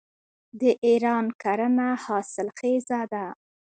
[0.59, 3.25] د ایران کرنه حاصلخیزه ده.